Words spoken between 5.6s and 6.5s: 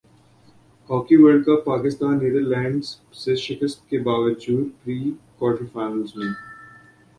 final میں